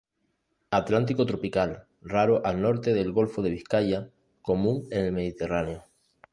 Atlántico 0.77 1.27
tropical, 1.27 1.85
raro 2.01 2.43
al 2.43 2.59
norte 2.59 2.95
del 2.95 3.11
golfo 3.11 3.43
de 3.43 3.51
Vizcaya, 3.51 4.09
común 4.41 4.87
en 4.89 5.05
el 5.05 5.11
Mediterráneo. 5.11 5.85